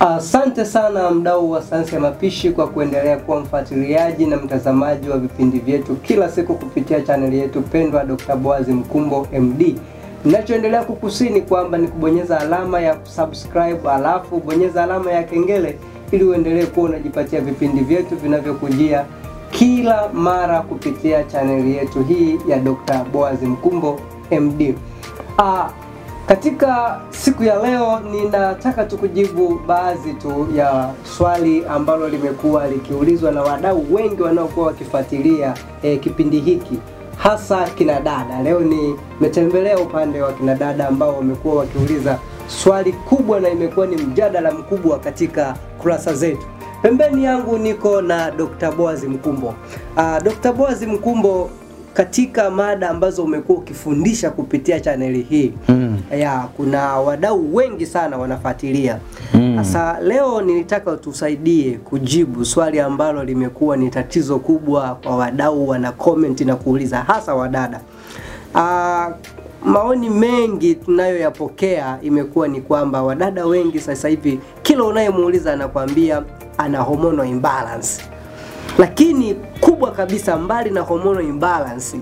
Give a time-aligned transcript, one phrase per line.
[0.00, 5.58] Asante sana mdau wa sayansi ya mapishi kwa kuendelea kuwa mfuatiliaji na mtazamaji wa vipindi
[5.58, 8.36] vyetu kila siku kupitia chaneli yetu pendwa Dr.
[8.36, 9.76] Boazi Mkumbo MD.
[10.24, 15.78] Ninachoendelea kukusini kwamba ni kubonyeza alama ya subscribe, alafu bonyeza alama ya kengele
[16.10, 19.04] ili uendelee kuwa unajipatia vipindi vyetu vinavyokujia
[19.50, 23.04] kila mara kupitia chaneli yetu hii ya Dr.
[23.12, 24.00] Boazi Mkumbo
[24.40, 24.74] MD.
[25.38, 25.68] Ah,
[26.26, 33.42] katika siku ya leo ninataka tu kujibu baadhi tu ya swali ambalo limekuwa likiulizwa na
[33.42, 36.78] wadau wengi wanaokuwa wakifuatilia eh, kipindi hiki
[37.16, 38.42] hasa kina dada.
[38.42, 44.50] Leo nimetembelea upande wa kina dada ambao wamekuwa wakiuliza swali kubwa na imekuwa ni mjadala
[44.50, 46.46] mkubwa katika kurasa zetu.
[46.82, 48.72] Pembeni yangu niko na Dr.
[48.72, 49.54] Boaz Mkumbo.
[49.96, 50.52] Uh, Dr.
[50.52, 51.50] Boaz Mkumbo
[51.96, 55.98] katika mada ambazo umekuwa ukifundisha kupitia chaneli hii Mm.
[56.10, 58.98] ya kuna wadau wengi sana wanafuatilia
[59.34, 59.56] Mm.
[59.64, 66.40] sasa leo nilitaka tusaidie kujibu swali ambalo limekuwa ni tatizo kubwa kwa wadau wana comment
[66.40, 67.80] na kuuliza hasa wadada
[68.54, 69.10] Aa,
[69.64, 76.22] maoni mengi tunayoyapokea imekuwa ni kwamba wadada wengi sasa hivi kila unayemuuliza anakwambia
[76.58, 78.02] ana hormonal imbalance
[78.78, 82.00] lakini kubwa kabisa mbali na hormonal imbalance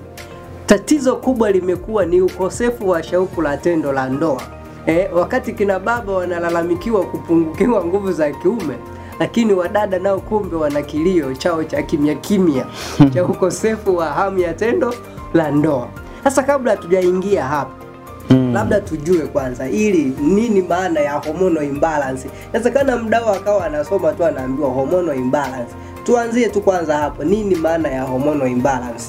[0.66, 4.42] tatizo kubwa limekuwa ni ukosefu wa shauku la tendo la ndoa.
[4.86, 8.74] Eh, wakati kina baba wanalalamikiwa kupungukiwa nguvu za kiume
[9.20, 12.66] lakini wadada nao kumbe wana kilio chao cha kimya kimya
[13.14, 14.94] cha ukosefu wa hamu ya tendo
[15.34, 15.88] la ndoa.
[16.24, 17.84] Sasa kabla hatujaingia hapa
[18.30, 18.52] Mm.
[18.54, 22.28] labda tujue kwanza ili nini maana ya hormonal imbalance?
[22.50, 28.02] Inawezekana mdau akawa anasoma tu anaambiwa hormonal imbalance tuanzie tu kwanza hapo nini maana ya
[28.02, 29.04] hormonal imbalance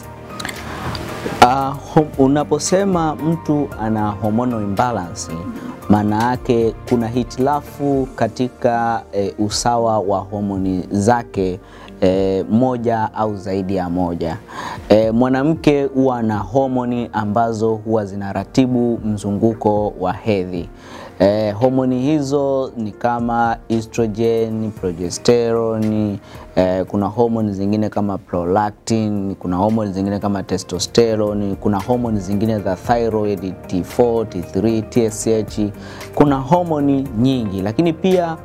[1.46, 1.76] Uh,
[2.18, 5.32] unaposema mtu ana hormonal imbalance
[5.90, 11.60] maana yake kuna hitilafu katika e, usawa wa homoni zake
[12.02, 14.38] e, moja au zaidi ya moja.
[14.90, 20.70] E, mwanamke huwa na homoni ambazo huwa zinaratibu mzunguko wa hedhi.
[21.20, 26.20] E, homoni hizo ni kama estrogen, progesterone,
[26.56, 32.76] eh, kuna homoni zingine kama prolactin, kuna homoni zingine kama testosterone, kuna homoni zingine za
[32.76, 35.60] thyroid, T4, T3, TSH,
[36.16, 38.38] kuna homoni nyingi, lakini pia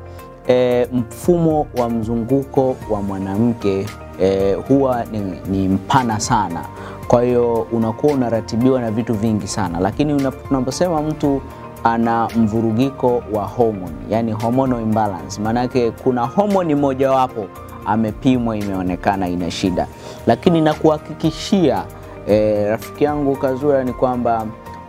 [0.46, 3.86] eh, mfumo wa mzunguko wa mwanamke
[4.20, 5.18] eh, huwa ni,
[5.50, 6.64] ni mpana sana.
[7.08, 10.14] Kwa hiyo unakuwa unaratibiwa na vitu vingi sana, lakini
[10.50, 11.40] unaposema mtu
[11.84, 17.46] ana mvurugiko wa homoni, yani hormonal imbalance, maanake kuna homoni mojawapo
[17.86, 19.86] amepimwa imeonekana ina shida,
[20.26, 21.84] lakini nakuhakikishia
[22.28, 24.46] e, rafiki yangu Kazura ni kwamba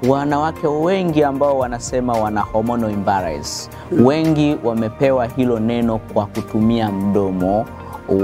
[0.09, 3.69] wanawake wengi ambao wanasema wana hormonal imbalance,
[4.03, 7.66] wengi wamepewa hilo neno kwa kutumia mdomo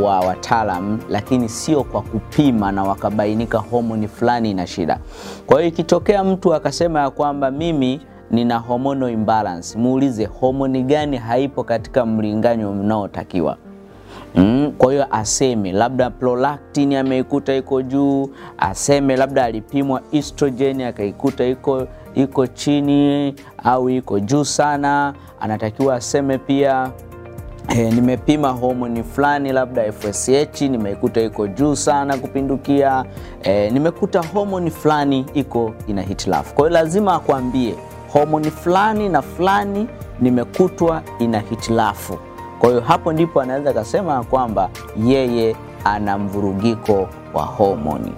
[0.02, 5.00] wa wataalam, lakini sio kwa kupima na wakabainika homoni fulani ina shida.
[5.46, 8.02] Kwa hiyo ikitokea mtu akasema ya kwamba mimi
[8.32, 13.58] nina hormonal imbalance, muulize homoni gani haipo katika mlinganyo mnaotakiwa.
[14.36, 21.88] Mm, kwa hiyo aseme labda prolactin ameikuta iko juu, aseme labda alipimwa estrogen akaikuta iko
[22.16, 26.92] iko chini au iko juu sana, anatakiwa aseme pia
[27.70, 33.06] E, nimepima homoni fulani labda FSH nimeikuta iko juu sana kupindukia.
[33.44, 36.56] E, nimekuta homoni fulani iko ina hitilafu.
[36.56, 37.76] Kwa hiyo lazima akwambie
[38.20, 39.88] homoni fulani na fulani
[40.20, 42.18] nimekutwa ina hitilafu.
[42.60, 44.70] Kwa hiyo hapo ndipo anaweza akasema kwamba
[45.04, 48.12] yeye ana mvurugiko wa homoni.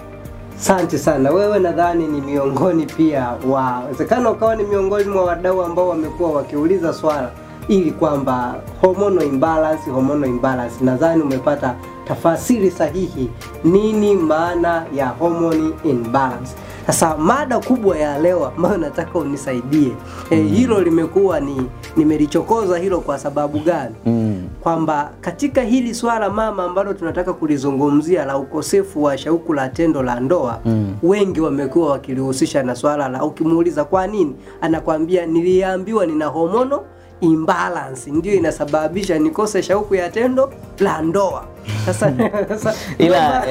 [0.60, 1.32] Asante sana.
[1.32, 6.94] Wewe nadhani ni miongoni pia wa wezekana ukawa ni miongoni mwa wadau ambao wamekuwa wakiuliza
[6.94, 7.30] swala
[7.68, 10.76] ili kwamba hormonal imbalance, hormonal imbalance.
[10.82, 11.76] Nadhani umepata
[12.08, 13.30] tafasiri sahihi
[13.64, 16.52] nini maana ya hormone imbalance.
[16.90, 19.92] Sasa mada kubwa ya leo ambayo nataka unisaidie
[20.30, 21.62] e, hilo limekuwa ni
[21.98, 23.96] nimelichokoza hilo kwa sababu gani?
[24.06, 24.44] Mm.
[24.60, 30.20] kwamba katika hili swala mama ambalo tunataka kulizungumzia la ukosefu wa shauku la tendo la
[30.20, 30.96] ndoa Mm.
[31.04, 36.82] wengi wamekuwa wakilihusisha na swala la ukimuuliza kwa nini anakwambia niliambiwa nina homono
[37.22, 41.46] imbalance ndio inasababisha nikose shauku ya tendo la ndoa
[41.86, 42.12] sasa
[42.98, 43.44] Ila,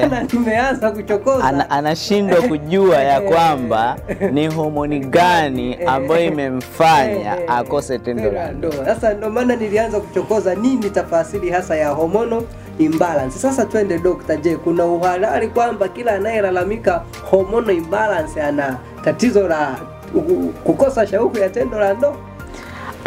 [0.75, 3.97] ndio kuchokoza Ana, anashindwa kujua ya kwamba
[4.31, 8.71] ni homoni gani ambayo imemfanya akose tendo la ndoa.
[8.73, 8.85] ndoa.
[8.85, 12.43] Sasa ndio maana nilianza kuchokoza nini tafasiri hasa ya homono
[12.79, 13.39] imbalance.
[13.39, 14.37] Sasa twende Dr.
[14.37, 19.75] J, kuna uhalali kwamba kila anayelalamika homono imbalance ana tatizo la
[20.63, 22.28] kukosa shauku ya tendo la ndoa?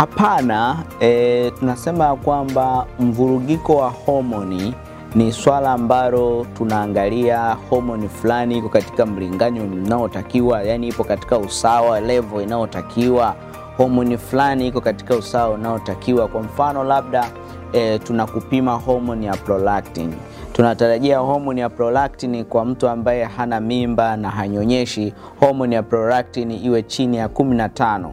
[0.02, 4.74] Hapana, e, tunasema kwamba mvurugiko wa homoni
[5.14, 12.42] ni swala ambalo tunaangalia homoni fulani iko katika mlinganyo unaotakiwa, yani ipo katika usawa level
[12.42, 13.34] inayotakiwa,
[13.76, 16.28] homoni fulani iko katika usawa unaotakiwa.
[16.28, 17.30] Kwa mfano labda
[17.72, 20.12] e, tunakupima homoni ya prolactin
[20.52, 26.82] tunatarajia homoni ya prolactin kwa mtu ambaye hana mimba na hanyonyeshi, homoni ya prolactin iwe
[26.82, 28.10] chini ya 15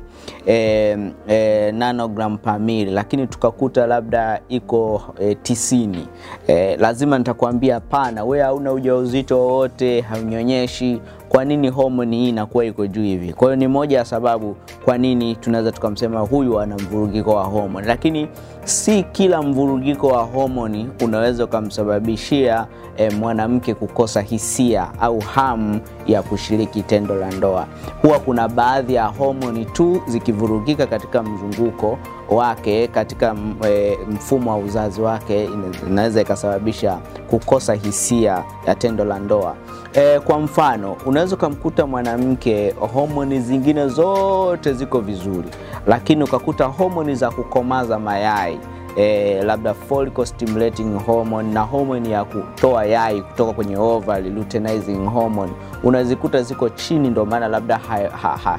[0.47, 0.97] e,
[1.27, 6.07] e, nanogram per lakini tukakuta labda iko e, tisini.
[6.47, 12.87] E, lazima nitakwambia hapana, wewe hauna ujauzito wowote, haunyonyeshi kwa nini homoni hii inakuwa iko
[12.87, 13.33] juu hivi?
[13.33, 14.55] Kwa hiyo ni moja ya sababu
[14.85, 18.27] kwa nini tunaweza tukamsema huyu ana mvurugiko wa homoni, lakini
[18.63, 22.67] si kila mvurugiko wa homoni unaweza ukamsababishia
[22.97, 25.79] eh, mwanamke kukosa hisia au hamu
[26.11, 27.67] ya kushiriki tendo la ndoa.
[28.01, 31.97] Huwa kuna baadhi ya homoni tu zikivurugika katika mzunguko
[32.29, 33.35] wake katika
[33.67, 35.49] e, mfumo wa uzazi wake
[35.87, 36.97] inaweza ikasababisha
[37.29, 39.55] kukosa hisia ya tendo la ndoa.
[39.93, 45.49] E, kwa mfano unaweza ukamkuta mwanamke homoni zingine zote ziko vizuri,
[45.87, 48.59] lakini ukakuta homoni za kukomaza mayai
[48.99, 55.51] E, labda follicle stimulating hormone na homoni ya kutoa yai kutoka kwenye ovary luteinizing hormone
[55.83, 57.77] unazikuta ziko chini, ndio maana labda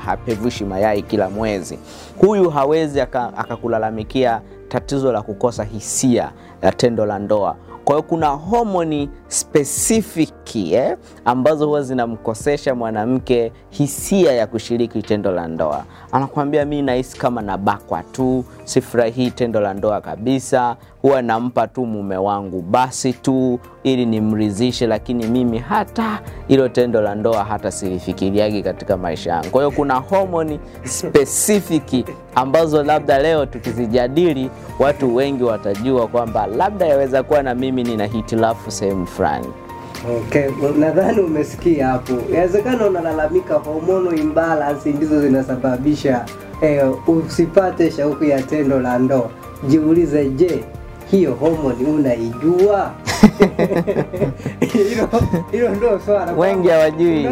[0.07, 1.79] hapevushi ha, ha, mayai kila mwezi.
[2.21, 6.33] Huyu hawezi akakulalamikia tatizo la kukosa hisia
[6.63, 7.57] ya tendo la ndoa.
[7.91, 15.49] Kwa hiyo kuna homoni spesifiki eh, ambazo huwa zinamkosesha mwanamke hisia ya kushiriki tendo la
[15.49, 15.85] ndoa.
[16.13, 22.17] Anakuambia mi nahisi kama nabakwa tu, sifurahii tendo la ndoa kabisa, huwa nampa tu mume
[22.17, 28.97] wangu basi tu ili nimridhishe, lakini mimi hata hilo tendo la ndoa hata silifikiriagi katika
[28.97, 29.51] maisha yangu.
[29.51, 32.05] Kwa hiyo kuna homoni spesifiki
[32.35, 38.71] ambazo labda leo tukizijadili watu wengi watajua kwamba labda yaweza kuwa na mimi nina hitilafu
[38.71, 39.47] sehemu fulani.
[40.19, 40.47] Okay,
[40.79, 42.13] nadhani umesikia hapo.
[42.31, 46.25] Inawezekana unalalamika hormonal imbalance ndizo zinasababisha
[46.63, 49.31] eh, usipate shauku ya tendo la ndoa.
[49.69, 50.65] Jiulize, je,
[51.11, 52.91] hiyo homoni unaijua?
[54.73, 55.09] Hilo
[55.53, 56.33] hilo ndio swala.
[56.33, 57.27] Wengi hawajui.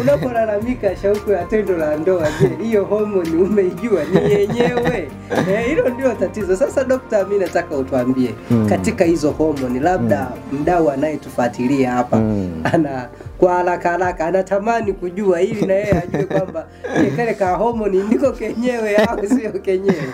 [0.00, 5.08] Unapolalamika shauku ya tendo la ndoa, je, hiyo homoni umeijua ni yenyewe?
[5.68, 6.56] Hilo eh, ndio tatizo.
[6.56, 8.68] Sasa dokta, mimi nataka utuambie mm.
[8.68, 10.58] katika hizo homoni labda mm.
[10.60, 12.60] mdau anayetufuatilia hapa mm.
[12.72, 13.08] ana
[13.44, 16.66] kwa haraka haraka anatamani kujua ili na yeye ajue kwamba
[17.16, 20.04] kale ka homoni ndiko kenyewe au sio kenyewe.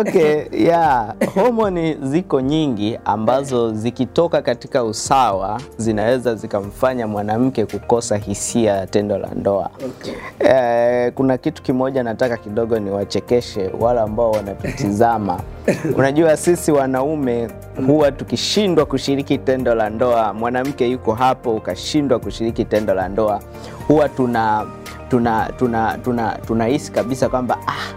[0.00, 1.14] Okay, yeah.
[1.34, 9.28] Homoni ziko nyingi ambazo zikitoka katika usawa zinaweza zikamfanya mwanamke kukosa hisia ya tendo la
[9.34, 9.70] ndoa.
[9.86, 10.14] Okay.
[10.38, 15.40] Eh, kuna kitu kimoja nataka kidogo niwachekeshe wale ambao wanatutizama.
[15.98, 17.48] Unajua sisi wanaume
[17.86, 23.40] huwa tukishindwa kushiriki tendo la ndoa, mwanamke yuko hapo ukashindwa kushiriki tendo la ndoa,
[23.88, 24.66] huwa tuna
[25.08, 27.92] tuna tuna tuna tunahisi kabisa kwamba ah,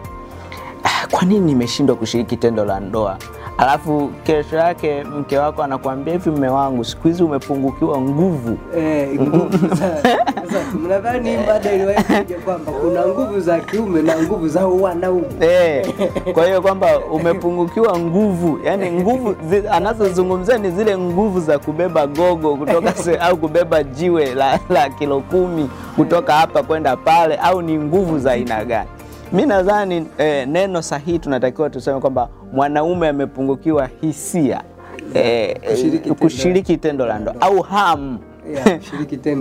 [0.83, 3.17] ah, kwa nini nimeshindwa kushiriki tendo la ndoa?
[3.57, 8.57] Alafu kesho yake mke wako anakuambia hivi, mme wangu, siku hizi umepungukiwa nguvu.
[8.77, 9.69] Eh, nguvu.
[9.69, 10.05] Sasa
[10.83, 15.25] mnadhani baada iliwahi kuja kwamba kuna nguvu za kiume na nguvu za wanaume.
[15.39, 15.87] Eh,
[16.33, 19.35] kwa hiyo kwamba umepungukiwa nguvu, yani nguvu
[19.71, 25.19] anazozungumzia ni zile nguvu za kubeba gogo kutoka se, au kubeba jiwe la, la kilo
[25.19, 28.89] kumi kutoka hapa kwenda pale, au ni nguvu za aina gani?
[29.31, 34.63] Mi nadhani eh, neno sahihi tunatakiwa tuseme kwamba mwanaume amepungukiwa hisia
[35.13, 36.15] eh, Kushiriki tendo.
[36.15, 38.19] kushiriki tendo la ndoa au hamu
[38.53, 38.79] Yeah.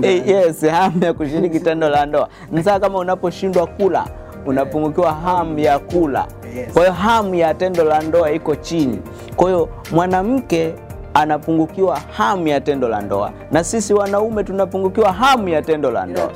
[0.02, 2.28] Eh, yes, hamu ya kushiriki tendo la ndoa.
[2.52, 4.06] Ni kama unaposhindwa kula
[4.46, 6.26] unapungukiwa hamu ya kula.
[6.72, 8.98] Kwa hiyo hamu ya tendo la ndoa iko chini.
[9.36, 10.74] Kwa hiyo mwanamke
[11.14, 16.30] anapungukiwa hamu ya tendo la ndoa, na sisi wanaume tunapungukiwa hamu ya tendo la ndoa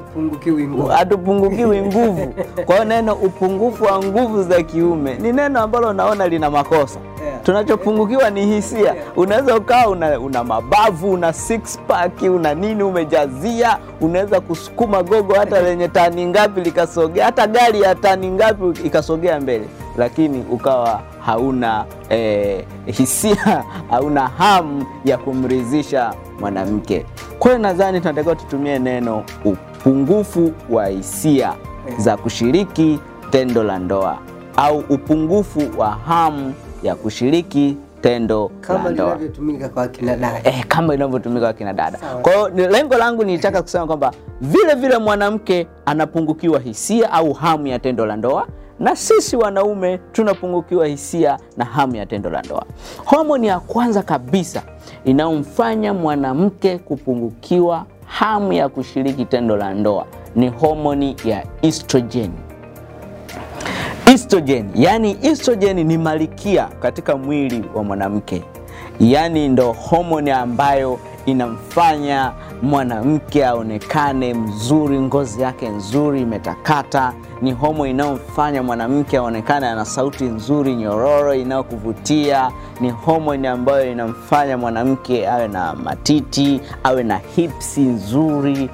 [0.96, 2.34] hatupungukiwi nguvu.
[2.66, 6.98] Kwa hiyo neno upungufu wa nguvu za kiume ni neno ambalo naona lina makosa.
[7.48, 8.94] Tunachopungukiwa ni hisia.
[9.16, 15.62] Unaweza ukawa una, una mabavu una six pack una nini umejazia, unaweza kusukuma gogo hata
[15.68, 19.64] lenye tani ngapi likasogea, hata gari ya tani ngapi ikasogea mbele,
[19.96, 27.06] lakini ukawa hauna eh, hisia, hauna hamu ya kumridhisha mwanamke.
[27.38, 31.54] Kwa hiyo nadhani tunatakiwa tutumie neno upungufu wa hisia
[31.98, 33.00] za kushiriki
[33.30, 34.18] tendo la ndoa
[34.56, 40.40] au upungufu wa hamu ya kushiriki tendo Kama linavyotumika kwa kina dada.
[40.50, 41.98] eh, kama inavyotumika kwa kina dada.
[42.22, 47.78] Kwa hiyo lengo langu nilitaka kusema kwamba vile vile mwanamke anapungukiwa hisia au hamu ya
[47.78, 48.46] tendo la ndoa,
[48.80, 52.64] na sisi wanaume tunapungukiwa hisia na hamu ya tendo la ndoa.
[53.04, 54.62] Homoni ya kwanza kabisa
[55.04, 60.06] inayomfanya mwanamke kupungukiwa hamu ya kushiriki tendo la ndoa
[60.36, 62.30] ni homoni ya estrogen.
[64.22, 68.42] Estrogen, yani estrogen ni malikia katika mwili wa mwanamke,
[69.00, 72.32] yani ndo homoni ambayo inamfanya
[72.62, 77.12] mwanamke aonekane mzuri, ngozi yake nzuri imetakata.
[77.42, 82.50] Ni homoni inayomfanya mwanamke aonekane ana sauti nzuri nyororo inayokuvutia.
[82.80, 88.70] Ni homoni ambayo inamfanya mwanamke awe na matiti, awe na hipsi nzuri.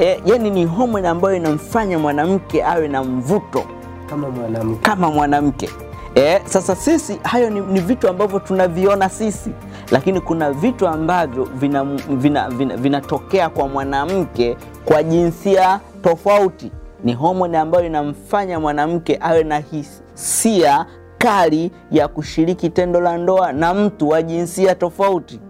[0.00, 3.64] E, yani ni homoni ambayo inamfanya mwanamke awe na mvuto
[4.10, 5.70] kama mwanamke kama mwanamke.
[6.14, 9.50] E, sasa sisi hayo ni, ni vitu ambavyo tunaviona sisi,
[9.90, 16.72] lakini kuna vitu ambavyo vinatokea vina, vina, vina kwa mwanamke kwa jinsia tofauti.
[17.04, 20.86] Ni homoni ambayo inamfanya mwanamke awe na hisia
[21.18, 25.40] kali ya kushiriki tendo la ndoa na mtu wa jinsia tofauti.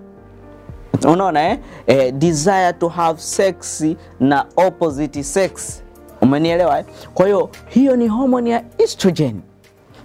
[1.09, 1.59] Unaona eh?
[1.87, 3.85] Eh, desire to have sex
[4.21, 5.83] na opposite sex.
[6.21, 6.85] Umenielewa eh?
[7.15, 9.41] Kwa hiyo hiyo ni homoni ya estrogen.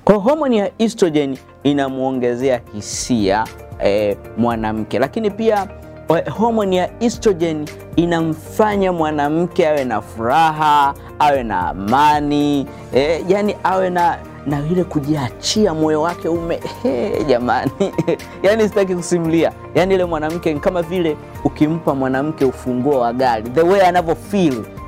[0.04, 3.46] Kwa homoni ya estrogen inamwongezea hisia
[3.80, 5.68] eh, mwanamke, lakini pia
[6.10, 7.66] eh, homoni ya estrogen
[7.96, 15.74] inamfanya mwanamke awe na furaha, awe na amani eh, yani awe na na ile kujiachia,
[15.74, 17.72] moyo wake ume hey, jamani.
[18.44, 23.82] Yani sitaki kusimulia, yani ile mwanamke kama vile ukimpa mwanamke ufunguo wa gari, the way
[23.88, 24.16] anavyo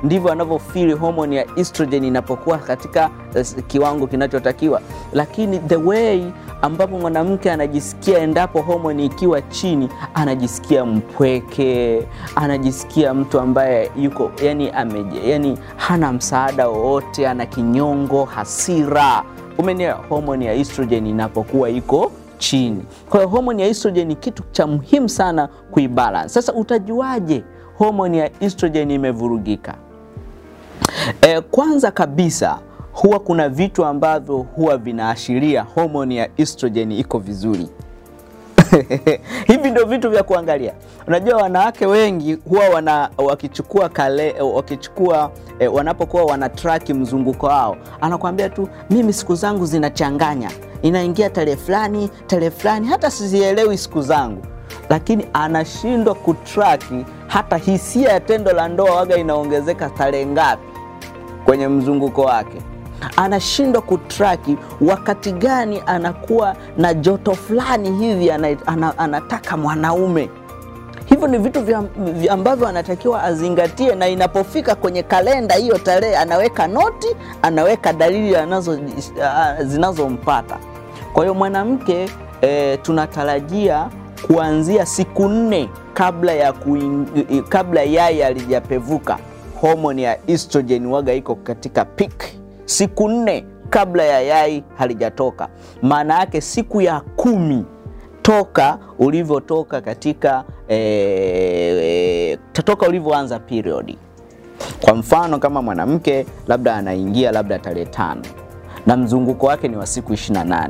[0.02, 0.98] ndivyo anavyo feel
[1.32, 4.80] ya estrogen inapokuwa katika uh, kiwango kinachotakiwa,
[5.12, 6.24] lakini the way
[6.62, 12.02] ambapo mwanamke anajisikia endapo homoni ikiwa chini, anajisikia mpweke,
[12.36, 19.22] anajisikia mtu ambaye yuko yani, ameje, yani hana msaada wowote, ana kinyongo, hasira
[19.58, 20.04] Umenielewa?
[20.08, 22.84] Homoni ya estrogen inapokuwa iko chini.
[23.10, 26.28] Kwa hiyo homoni ya estrogen ni kitu cha muhimu sana kuibalance.
[26.28, 27.44] Sasa utajuaje
[27.78, 29.74] homoni ya estrogen imevurugika?
[31.22, 32.58] E, kwanza kabisa
[32.92, 37.68] huwa kuna vitu ambavyo huwa vinaashiria homoni ya estrogen iko vizuri.
[39.48, 40.72] Hivi ndio vitu vya kuangalia.
[41.06, 48.48] Unajua wanawake wengi huwa wana wakichukua kale, wakichukua eh, wanapokuwa wana track mzunguko wao, anakuambia
[48.48, 50.50] tu mimi siku zangu zinachanganya,
[50.82, 54.42] inaingia tarehe fulani tarehe fulani, hata sizielewi siku zangu,
[54.90, 60.68] lakini anashindwa kutraki hata hisia ya tendo la ndoa waga inaongezeka tarehe ngapi
[61.44, 62.58] kwenye mzunguko wake
[63.16, 70.30] anashindwa kutraki wakati gani anakuwa na joto fulani hivi ana, ana, anataka mwanaume.
[71.04, 71.60] Hivyo ni vitu
[72.30, 77.08] ambavyo anatakiwa azingatie, na inapofika kwenye kalenda hiyo tarehe anaweka noti,
[77.42, 78.36] anaweka dalili
[79.64, 80.58] zinazompata.
[81.12, 82.08] Kwa hiyo mwanamke
[82.42, 83.88] e, tunatarajia
[84.26, 86.54] kuanzia siku nne kabla ya
[87.48, 89.18] kabla yai alijapevuka
[89.60, 92.24] homoni ya estrogen waga iko katika peak
[92.66, 95.48] siku nne kabla ya yai halijatoka.
[95.82, 97.64] Maana yake siku ya kumi
[98.22, 100.76] toka ulivyotoka katika e,
[101.82, 103.98] e, toka ulivyoanza periodi.
[104.80, 108.22] Kwa mfano kama mwanamke labda anaingia labda tarehe tano
[108.86, 110.68] na mzunguko wake ni wa siku 28.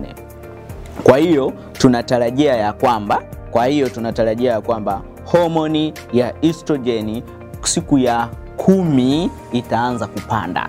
[1.03, 7.23] Kwa hiyo tunatarajia ya kwamba kwa hiyo tunatarajia ya kwamba homoni ya estrogen
[7.63, 10.69] siku ya kumi itaanza kupanda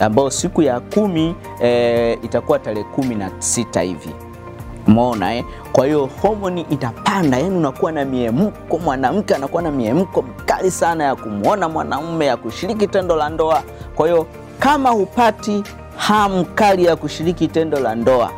[0.00, 4.10] ambayo siku ya kumi e, itakuwa tarehe kumi na sita hivi
[4.86, 5.44] umeona eh?
[5.72, 11.16] Kwa hiyo homoni itapanda, yani unakuwa na miemko, mwanamke anakuwa na miemko mkali sana ya
[11.16, 13.62] kumwona mwanaume, ya kushiriki tendo la ndoa.
[13.94, 14.26] Kwa hiyo
[14.58, 15.62] kama hupati
[15.96, 18.30] hamu kali ya kushiriki tendo la ndoa,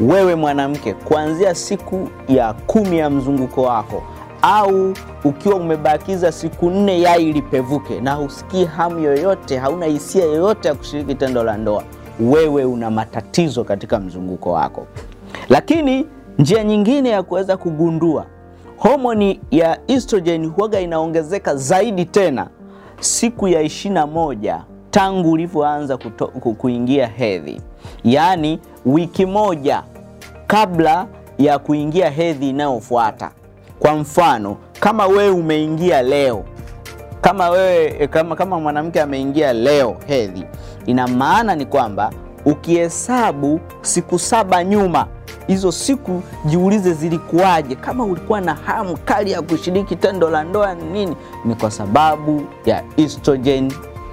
[0.00, 4.02] wewe mwanamke, kuanzia siku ya kumi ya mzunguko wako
[4.42, 10.74] au ukiwa umebakiza siku nne yai lipevuke na husikii hamu yoyote, hauna hisia yoyote ya
[10.74, 11.82] kushiriki tendo la ndoa,
[12.20, 14.86] wewe una matatizo katika mzunguko wako.
[15.48, 16.06] Lakini
[16.38, 18.26] njia nyingine ya kuweza kugundua
[18.76, 22.48] homoni ya estrogen huwaga inaongezeka zaidi tena
[23.00, 25.98] siku ya ishirini moja tangu ulivyoanza
[26.58, 27.60] kuingia hedhi,
[28.04, 29.82] yaani wiki moja
[30.46, 31.06] kabla
[31.38, 33.30] ya kuingia hedhi inayofuata.
[33.78, 36.44] Kwa mfano kama wewe umeingia leo,
[37.20, 40.44] kama wewe kama, kama mwanamke ameingia leo hedhi,
[40.86, 42.10] ina maana ni kwamba
[42.44, 45.06] ukihesabu siku saba nyuma,
[45.46, 47.74] hizo siku jiulize zilikuwaje.
[47.74, 51.16] Kama ulikuwa na hamu kali ya kushiriki tendo la ndoa ni nini?
[51.44, 53.72] Ni kwa sababu ya estrogen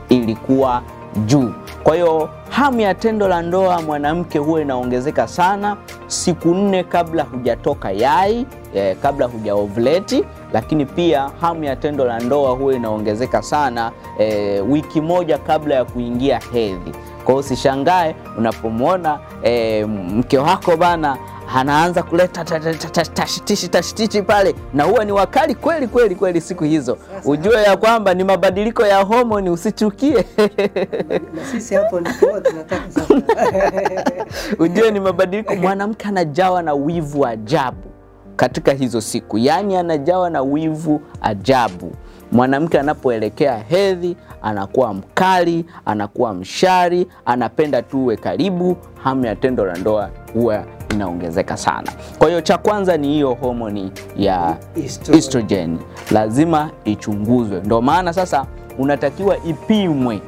[0.09, 0.81] ilikuwa
[1.15, 1.51] juu.
[1.83, 7.91] Kwa hiyo hamu ya tendo la ndoa mwanamke huwa inaongezeka sana siku nne kabla hujatoka
[7.91, 8.45] yai
[8.75, 14.63] eh, kabla huja ovulate, lakini pia hamu ya tendo la ndoa huwa inaongezeka sana eh,
[14.71, 16.91] wiki moja kabla ya kuingia hedhi.
[17.23, 21.17] Kwa hiyo usishangae unapomwona eh, mke wako bana
[21.55, 22.43] anaanza kuleta
[23.13, 26.97] tashitishi tashitishi pale, na huwa ni wakali kweli kweli kweli siku hizo.
[27.25, 30.25] Ujue ya kwamba ni mabadiliko ya homoni, usichukie.
[34.59, 35.55] Ujue ni mabadiliko.
[35.55, 37.83] Mwanamke anajawa na wivu ajabu
[38.35, 41.91] katika hizo siku, yaani anajawa na wivu ajabu.
[42.31, 48.77] Mwanamke anapoelekea hedhi anakuwa mkali, anakuwa mshari, anapenda tu uwe karibu.
[49.03, 51.91] Hamu ya tendo la ndoa huwa inaongezeka sana.
[52.17, 55.19] Kwa hiyo cha kwanza ni hiyo homoni ya Estrogen.
[55.19, 55.77] estrogen,
[56.11, 57.59] lazima ichunguzwe.
[57.65, 58.45] Ndio maana sasa
[58.77, 60.21] unatakiwa ipimwe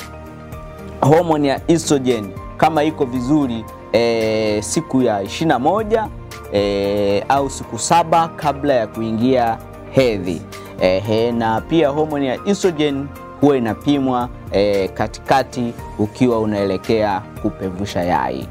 [1.02, 6.08] homoni ya estrogen kama iko vizuri e, siku ya 21
[6.54, 9.58] e, au siku saba kabla ya kuingia
[9.92, 10.42] hedhi
[10.82, 13.08] e, he, na pia homoni ya estrogen
[13.42, 18.48] huwa inapimwa e, katikati ukiwa unaelekea kupevusha yai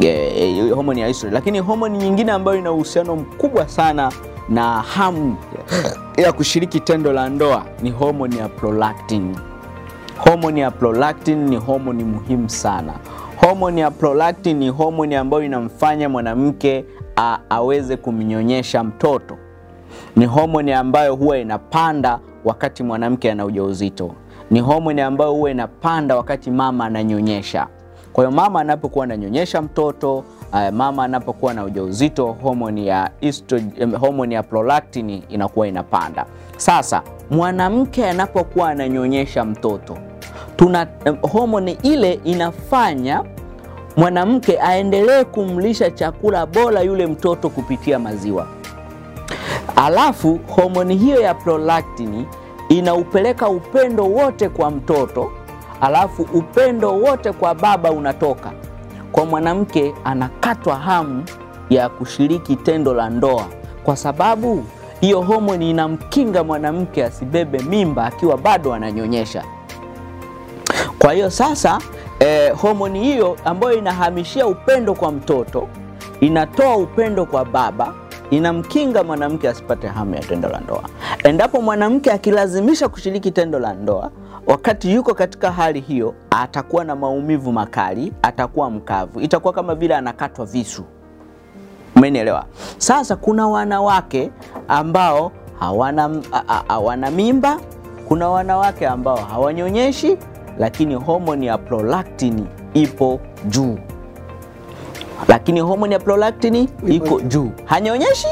[0.00, 1.34] e, homoni ya estrogen.
[1.34, 4.12] Lakini homoni nyingine ambayo ina uhusiano mkubwa sana
[4.48, 5.36] na hamu
[6.16, 9.36] ya kushiriki tendo la ndoa ni homoni ya prolactin.
[10.18, 12.92] Homoni ya prolactin ni homoni muhimu sana.
[13.36, 16.84] Homoni ya prolactin ni homoni ambayo inamfanya mwanamke
[17.50, 19.36] aweze kumnyonyesha mtoto.
[20.16, 24.14] Ni homoni ambayo huwa inapanda wakati mwanamke ana ujauzito.
[24.50, 27.66] Ni homoni ambayo huwa inapanda wakati mama ananyonyesha.
[28.12, 30.16] Kwa hiyo mama anapokuwa ananyonyesha mtoto,
[30.52, 36.26] uh, mama anapokuwa na ujauzito, homoni ya estrogen, homoni ya prolactin inakuwa inapanda.
[36.56, 39.98] Sasa mwanamke anapokuwa ananyonyesha mtoto,
[40.56, 40.86] tuna
[41.32, 43.24] homoni ile inafanya
[43.96, 48.46] mwanamke aendelee kumlisha chakula bora yule mtoto kupitia maziwa.
[49.76, 52.24] Alafu homoni hiyo ya prolactin
[52.68, 55.30] inaupeleka upendo wote kwa mtoto,
[55.82, 58.52] alafu upendo wote kwa baba unatoka
[59.12, 59.94] kwa mwanamke.
[60.04, 61.24] Anakatwa hamu
[61.70, 63.46] ya kushiriki tendo la ndoa,
[63.84, 64.64] kwa sababu
[65.00, 69.44] hiyo homoni inamkinga mwanamke asibebe mimba akiwa bado ananyonyesha.
[70.98, 71.78] Kwa hiyo sasa
[72.20, 75.68] eh, homoni hiyo ambayo inahamishia upendo kwa mtoto
[76.20, 77.94] inatoa upendo kwa baba,
[78.30, 80.82] inamkinga mwanamke asipate hamu ya tendo la ndoa.
[81.24, 84.10] Endapo mwanamke akilazimisha kushiriki tendo la ndoa,
[84.46, 90.46] wakati yuko katika hali hiyo, atakuwa na maumivu makali, atakuwa mkavu, itakuwa kama vile anakatwa
[90.46, 90.84] visu.
[91.96, 92.44] Umenielewa?
[92.78, 94.30] Sasa kuna wanawake
[94.68, 96.10] ambao hawana,
[96.68, 97.60] hawana mimba,
[98.08, 100.16] kuna wanawake ambao hawanyonyeshi,
[100.58, 103.78] lakini homoni ya prolactin ipo juu
[105.28, 108.28] lakini homoni ya prolactin iko juu, hanyonyeshi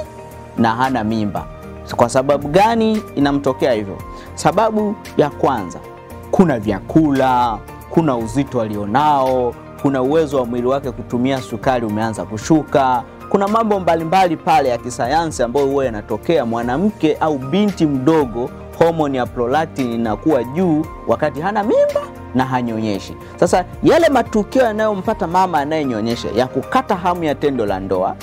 [0.58, 1.46] na hana mimba.
[1.96, 3.98] Kwa sababu gani inamtokea hivyo?
[4.34, 5.78] Sababu ya kwanza,
[6.40, 7.58] kuna vyakula,
[7.90, 14.36] kuna uzito alionao, kuna uwezo wa mwili wake kutumia sukari umeanza kushuka, kuna mambo mbalimbali
[14.36, 16.46] pale ya kisayansi ambayo huwa yanatokea.
[16.46, 22.00] Mwanamke au binti mdogo, homoni ya prolactin inakuwa juu wakati hana mimba
[22.34, 23.16] na hanyonyeshi.
[23.36, 28.16] Sasa yale matukio yanayompata mama anayenyonyesha ya kukata hamu ya tendo la ndoa,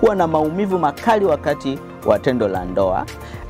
[0.00, 3.06] kuwa na maumivu makali wakati wa tendo la ndoa,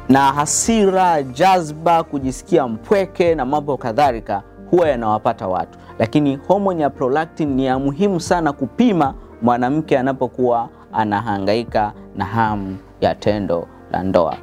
[0.08, 5.78] na hasira, jazba, kujisikia mpweke na mambo kadhalika, huwa yanawapata watu.
[5.98, 13.14] Lakini homoni ya prolactin ni ya muhimu sana kupima mwanamke anapokuwa anahangaika na hamu ya
[13.14, 14.36] tendo la ndoa.